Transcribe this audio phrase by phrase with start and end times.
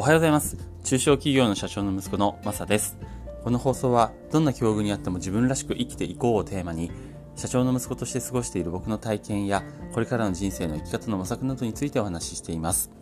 [0.00, 0.56] おはようございます。
[0.84, 2.96] 中小企業の社長の息子のマサです。
[3.42, 6.92] この放送はどんな境遇にあっても自分らしく生きていこうをテーマに
[7.34, 12.92] 社長の息子として過ごしている僕の体験やこれからの人生の生き方の模索などについてお話ししています。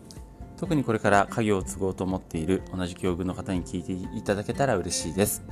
[0.57, 5.45] 特にこれから家業を継ごうと思っている同じ境遇の方に聞いていただけたら嬉しいです。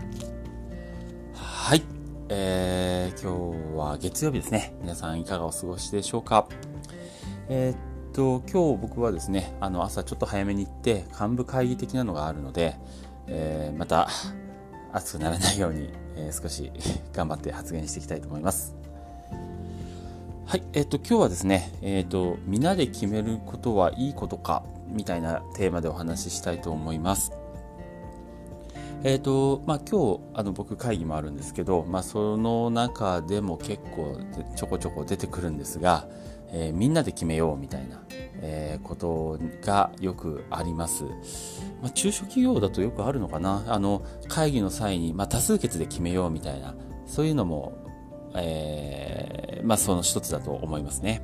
[1.35, 1.83] はい、
[2.31, 4.75] えー、今日は月曜日ですね。
[4.81, 6.49] 皆さんいかがお過ごしでしょうか？
[7.51, 12.77] えー、と今日僕はですねあの朝ちょっと早めに行って幹部会議的なのがあるので、
[13.27, 14.09] えー、また
[14.93, 16.71] 暑くならないように、えー、少し
[17.13, 18.77] 頑張って発言していきたいと思います。
[20.47, 27.33] はい、えっ、ー、と今日はですね、えっ、ー、と皆で決めることはいいことかみたいなテーマでお話ししたいと思います。
[29.03, 34.21] えっ、ー、とまあ今日あの僕会議もあるんですけど、まあその中でも結構
[34.55, 36.07] ちょこちょこ出てくるんですが、
[36.53, 38.03] えみんなで決めようみたいな、
[38.41, 41.05] えことがよくあります。
[41.85, 46.75] まあ、中小企業だとよくあるのかなあの会議の際に、まあ、多数決で決めようみたいな
[47.07, 47.75] そういうのも、
[48.35, 51.23] えー、まあ、その一つだと思いますね。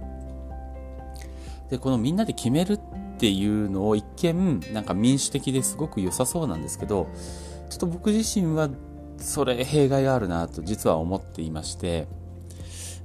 [1.71, 2.81] でこのみんなで決めるっ
[3.19, 7.07] ていうのを一見なんか民主的ですごく良さそうなんですけど
[7.71, 8.69] ちょっと僕自身は
[9.19, 12.09] それ弊害があるなと実は思っていまして、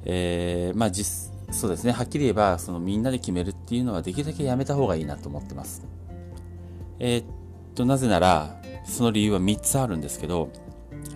[0.03, 5.87] えー、まあ実そうですねはっきり言えばそのみんなで決めるっていうのはできるだけやめた方がいいなと思ってます。
[6.99, 7.25] えー、っ
[7.75, 10.49] と、なぜなら、その理由は3つあるんですけど、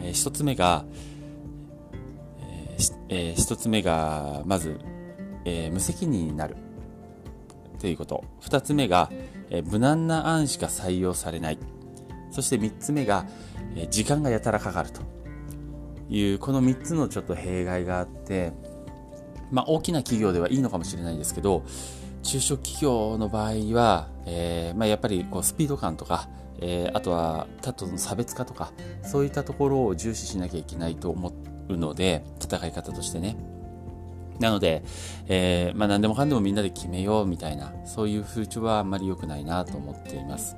[0.01, 0.85] えー、1つ目が、
[2.41, 4.79] えーえー、1つ目が、まず、
[5.45, 6.57] えー、無責任になる。
[7.79, 8.25] ということ。
[8.41, 9.09] 2つ目が、
[9.49, 11.59] えー、無難な案しか採用されない。
[12.31, 13.25] そして3つ目が、
[13.75, 15.01] えー、時間がやたらかかると
[16.09, 18.51] いう、この3つのちょっと弊害があって、
[19.52, 21.64] まあ大きな企業ではいいのかもしれないですけど、
[22.23, 26.28] 中小企業の場合は、えー、まあ、やっぱりこうスピード感とか、
[26.59, 28.72] えー、あとは他との差別化とか
[29.03, 31.34] そういったところを重視しなきゃいけないと思
[31.69, 33.38] うので戦い方としてね
[34.40, 34.84] なので、
[35.28, 40.56] えー、まあ、何でもかんでもみんなで決めようみたいなそういう風潮はあんまり良くないなと思っています。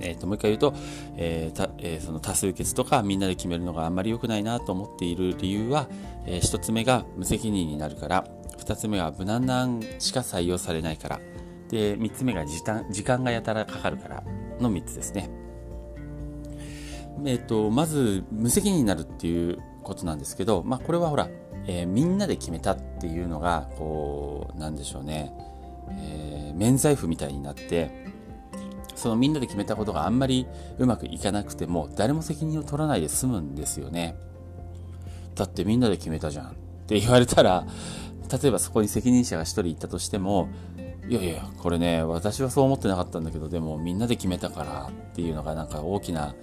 [0.00, 0.74] えー、ともう一回言うと、
[1.16, 5.88] えーたえー、その多数決とかみんなで決めるのがあんまり良くないなと思っている理由は、
[6.26, 8.26] えー、1つ目が無責任になるから
[8.58, 11.20] 2つ目は無難なしか採用されないから
[11.68, 14.22] で3つ目が時間時間がやたらかかるから
[14.60, 15.30] の3つですね。
[17.24, 21.28] えっ、ー、とまず無責任になるっていうことなんですけど、まあ、これはほら、
[21.66, 25.32] えー、みんなで決めたっていうのがこうなんでしょうね、
[25.90, 28.11] えー、免罪符みたいになって
[28.94, 30.46] そのみんなで決めたことがあんまり
[30.78, 34.16] うまくいかなくても誰も責任を取らないで済むんですよね。
[35.34, 36.52] だってみんなで決めたじゃんっ
[36.86, 37.66] て言われたら
[38.42, 40.48] 例えばそこに責任者が1人いたとしても
[41.08, 46.34] いやいやこれね私はそう思ってなかったんだけどでもみんなで決めたからっていうのがなんか大きな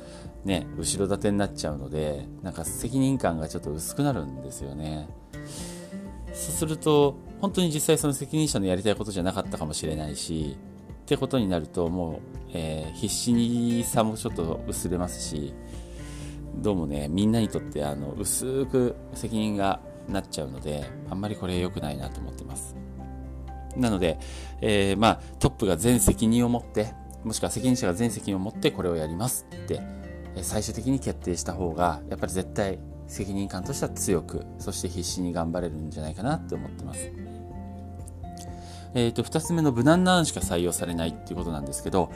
[0.44, 5.08] ね後ろ盾になっちゃうのでなんか責任感がちょっと薄くなるんですよね
[6.34, 10.58] そうすると本当に実際その責任者のやりたいことじゃなかったかもしれないし
[11.02, 15.54] ってことになるともう、えー、必死にさもちょっと薄れますし
[16.56, 22.76] どうもねみんなにとってあの薄く責任がなっちゃうのであんまりこれ良くないなと思ってます
[23.76, 24.20] なので、
[24.62, 26.94] えー、まあ、トップが全責任を持って、
[27.24, 29.82] もしくは責任者が全責任を持ってこれをやりますって、
[30.42, 37.12] 最終的に決定した方が、やっぱり絶対責任感としては強く、そして必死に頑張れるんじゃないかなって思ってます。
[38.94, 42.12] えっ、ー、と、二つ目の無難な案しか採用されないっていうことなんですけど、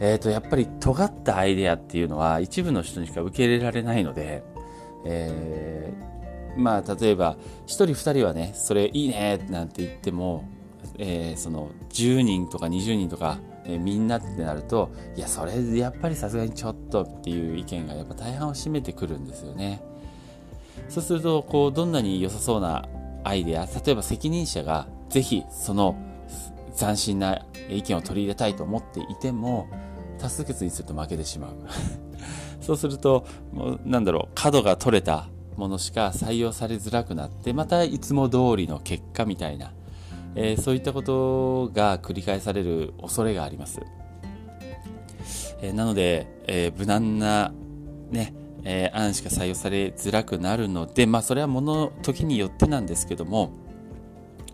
[0.00, 4.42] えっ、ー、と、やっぱり尖ったアイデアっていうのは一部の人にしか受け入れられないので、
[5.04, 7.36] えー、まあ、例えば、
[7.66, 10.44] 一人二人はね、それいいねなんて言っても、
[10.98, 19.82] えー、その10人とか20人とか、えー、みんなってなるといやそれやっぱりさすがにちょっとっていう意見がやっぱ大半を占めてくるんですよね。
[20.88, 22.86] そうするとこうどんなに良さそうな
[23.24, 25.96] アイデア例えば責任者がぜひその
[26.76, 29.68] 斬新な意見を取り入れたいと思っていても
[30.18, 31.52] 多数決にすると負けてしまう
[32.60, 39.72] そうするともうなんだろう角が取れたものしか採用されづらくなってまたいつも通りの結果みたいな
[40.38, 43.80] えー、そういったことが繰り返される恐れがあります。
[45.62, 47.52] えー、なので、えー、無難な、
[48.10, 53.50] ね、え案しか採用されづらくなるので、まあ、それはもの時によってなんですけども、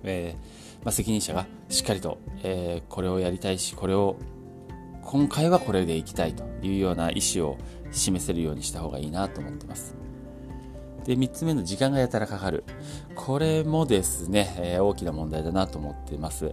[0.04, 0.36] え
[0.84, 4.16] まあ、責任者がしっかりと、えこれをやりたいし、これを、
[5.02, 7.58] 今回はこれでいきたいというような意思を
[7.90, 9.94] 示せるようにした方がいいなと思ってます。
[11.04, 12.64] で、3つ目の時間がやたらかかる。
[13.14, 16.46] これもですね、えー、大きな問題だなと思っています。
[16.46, 16.52] や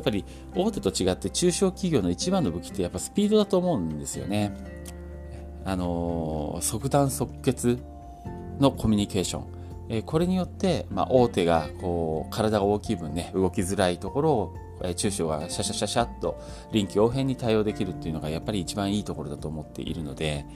[0.00, 0.24] っぱり
[0.54, 4.54] 大手と違って中小企業の一番の武器ってやっぱスピードだと思うんですよね。
[5.64, 7.78] あの即断即決
[8.60, 9.57] のコミュニケーション。
[9.88, 14.56] えこれによって、まあ、大手がこう体が大きい分ね動きづらいところを、
[14.96, 16.40] 中小がシャシャシャシャッと
[16.72, 20.46] 臨機応変に対応できるっていうのがやっぱり一番いいところだと思っているので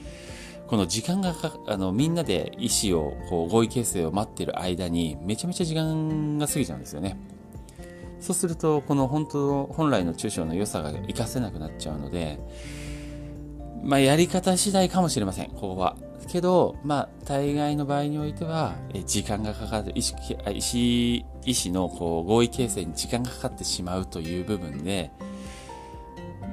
[0.67, 7.17] この時間がかあのみんなで意思をこう合意形成を待ってる間にめちゃめちゃ時間が過ぎちゃうんですよね。
[8.21, 12.39] そうするとこの本当本来の中小の良さが活かせなくなっちゃうので
[13.83, 15.97] まあやり方次第かもしれませんここは。
[16.27, 25.11] けど、まあ、大概の場合においては、え時間がかかる、意思、意思、意思のこう合意形成に時間がかかってしまうという部分で、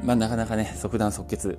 [0.02, 1.58] まあ、なかなかね、即断即決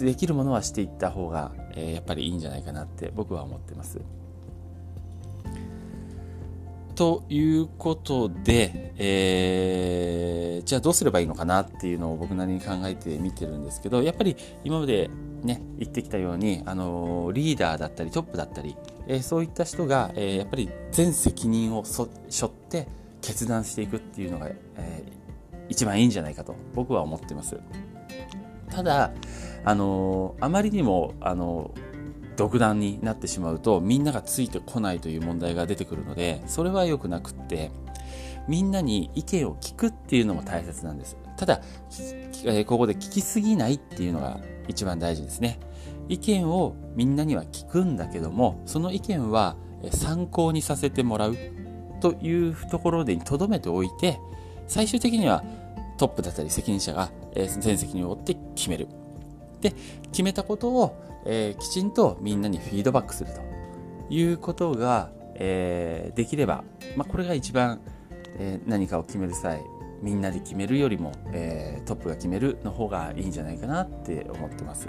[0.00, 4.00] できるものはしていった方が、えー、やっぱりいいんじゃないかなって僕は思ってます。
[6.94, 10.21] ということで、えー、
[10.72, 14.34] じゃあどうすればいいのかなっていうのを僕なりに考えてみてるんですけど、やっぱり
[14.64, 15.10] 今まで
[15.42, 18.74] ね、言ってきたように、あの、リーダーだったりトップだったり、
[19.06, 22.88] えー、そういった人が、えー、やっぱり全責任を背負って
[23.20, 24.56] 決断していくっていうのが、え
[25.68, 27.60] 一番いいんじゃないかと僕は思ってます。
[28.70, 29.12] ただ、
[29.66, 31.74] あのあまりにも、あの
[32.36, 37.70] 独断になってしまうとみんながついてこないという問題が出てくるのでそれは良くなくって
[38.48, 41.16] みんなに意見を聞くっていうのも大切なんです。
[41.36, 41.56] ただ、
[42.66, 45.58] ここで聞きすぎないっていうのが一番大事ですね。
[46.08, 49.56] 意見をみんなには聞くんだけどもその意見は
[49.90, 51.36] 参考にさせてもらう
[52.00, 54.18] というところでとどめておいて
[54.66, 55.44] 最終的には
[55.98, 58.88] トップだったり責任者が全責任を負って決める。
[59.60, 59.72] で
[60.10, 60.96] 決めたことを、
[61.58, 63.40] きちんとみんなにフィードバックすると
[64.12, 66.64] いうことが、できれば、
[66.96, 67.80] まあ、これが一番、
[68.38, 69.62] え、何かを決める際
[70.02, 74.88] みんなで決めるよりも、え、トップが決めるの方がいいんじゃないかなって思ってます。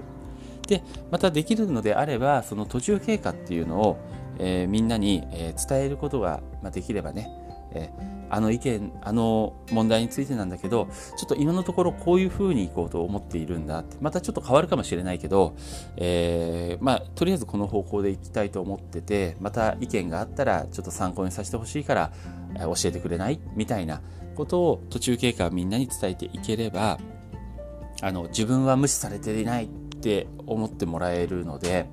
[0.67, 0.81] で
[1.11, 3.97] またできるのであればその途中経過っていうのを、
[4.39, 6.41] えー、みんなに、え、伝えることが、
[6.71, 7.29] できればね、
[7.73, 7.91] え
[8.33, 10.87] あの意見、あの問題についてなんだけど、
[11.17, 15.55] ちょっと今のところこういう風にいこうと思っているんだって、またちょっと変わるかもしれないけど、
[15.97, 22.11] えー、まあ、とりあえずこの方向でいきたいと思ってて、また意見があったらちょっと参考にさせてほしいから、
[22.59, 24.01] 教えてくれないみたいな
[24.35, 26.97] ことを途中経過をみんなに伝えていければ、
[28.01, 31.87] あの、自分は無視されていないって思ってもらえるので、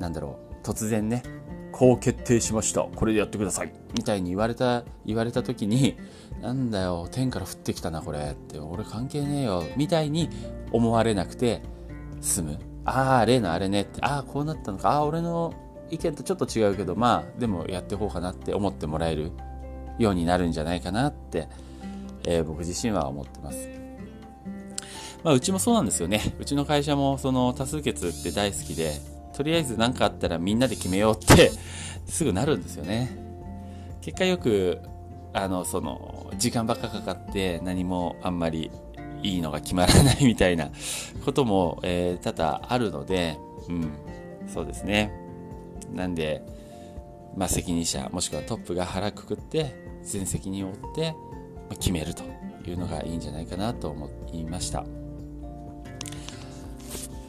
[0.00, 1.22] なんだろう、突然ね、
[1.72, 2.82] こう決定しました。
[2.82, 3.72] これでやってください。
[3.94, 5.96] みたいに言われた、言われた時に、
[6.42, 8.58] なんだよ、天から降ってきたな、これって。
[8.58, 9.64] 俺関係ねえよ。
[9.76, 10.28] みたいに
[10.72, 11.62] 思われなくて
[12.20, 12.58] 済む。
[12.84, 14.00] ああ、例のあれねって。
[14.02, 14.90] ああ、こうなったのか。
[14.90, 15.54] ああ、俺の
[15.90, 19.32] 意見とちょっと違うけど、まあ、でもやっていこうかなって思ってもらえる
[19.98, 21.48] ようになるんじゃないかなって、
[22.24, 23.68] えー、僕自身は思ってます。
[25.22, 26.34] まあ、うちもそうなんですよね。
[26.38, 28.94] うちの会社もその多数決って大好きで、
[29.40, 31.50] とりあえず何かあったらみんなで決めようって
[32.06, 33.10] すぐなるんですよね。
[34.02, 34.80] 結果よく、
[35.32, 38.70] あの、その、時間ばっかかかって何もあんまり
[39.22, 40.70] いいのが決まらないみたいな
[41.24, 43.92] ことも、えー、多々あるので、うん、
[44.46, 45.10] そうですね。
[45.94, 46.42] なんで、
[47.34, 51.14] まあ、責任者もしくはトップが腹くくって全責任を負って
[51.78, 52.24] 決めると
[52.68, 54.84] いうのがいいんじゃないかなと思いました。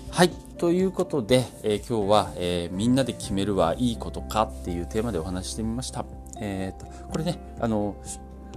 [0.09, 0.50] はい。
[0.61, 6.05] ということで、えー、今日は、えー、みんなで決めるはいいことかっていうテーマでお話してみました。
[6.39, 7.95] えーと、これね、あの、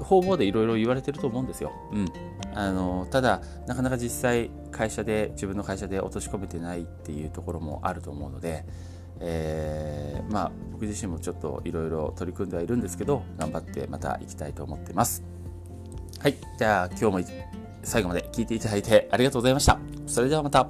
[0.03, 1.73] 方々でいろいろ言われてると思うんですよ。
[1.93, 2.07] うん。
[2.53, 8.67] あの、ただ、なかなか実際会社で、自分の会社で落とし込めてないっていうところもあると思うので、
[9.21, 15.25] えー、まあ、僕自身もちょっといろいろ取り組んではいるんですけど、頑張ってまた行きたいと思ってます。
[16.19, 16.37] はい。
[16.59, 17.37] じゃあ、今日も
[17.83, 19.79] 最後まで聞いていただいてありがとうございました。
[20.07, 20.69] それではまた。